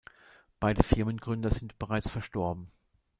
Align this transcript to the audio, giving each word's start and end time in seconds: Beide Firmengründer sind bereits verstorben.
Beide 0.59 0.81
Firmengründer 0.81 1.51
sind 1.51 1.77
bereits 1.77 2.09
verstorben. 2.09 2.71